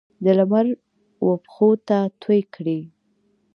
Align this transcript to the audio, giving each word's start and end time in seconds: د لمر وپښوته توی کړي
د 0.23 0.25
لمر 0.37 0.67
وپښوته 1.27 1.99
توی 2.21 2.41
کړي 2.53 2.79